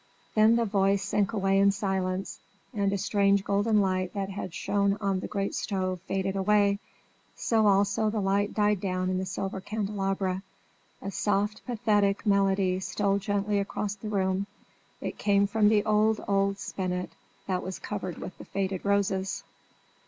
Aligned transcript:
Then 0.33 0.55
the 0.55 0.65
voice 0.65 1.03
sank 1.03 1.31
away 1.31 1.59
in 1.59 1.69
silence, 1.71 2.39
and 2.73 2.91
a 2.91 2.97
strange 2.97 3.43
golden 3.43 3.81
light 3.81 4.15
that 4.15 4.31
had 4.31 4.51
shone 4.51 4.97
on 4.99 5.19
the 5.19 5.27
great 5.27 5.53
stove 5.53 6.01
faded 6.07 6.35
away; 6.35 6.79
so 7.35 7.67
also 7.67 8.09
the 8.09 8.19
light 8.19 8.51
died 8.55 8.81
down 8.81 9.11
in 9.11 9.19
the 9.19 9.27
silver 9.27 9.61
candelabra. 9.61 10.41
A 11.03 11.11
soft, 11.11 11.63
pathetic 11.67 12.25
melody 12.25 12.79
stole 12.79 13.19
gently 13.19 13.63
through 13.63 13.87
the 14.01 14.09
room. 14.09 14.47
It 15.01 15.19
came 15.19 15.45
from 15.45 15.69
the 15.69 15.85
old, 15.85 16.19
old 16.27 16.57
spinet 16.57 17.11
that 17.45 17.61
was 17.61 17.77
covered 17.77 18.17
with 18.17 18.35
the 18.39 18.45
faded 18.45 18.83
roses. 18.83 19.43